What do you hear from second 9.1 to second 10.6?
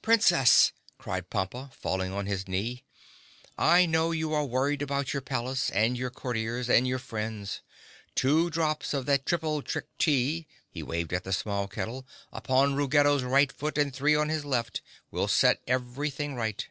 Triple Trick Tea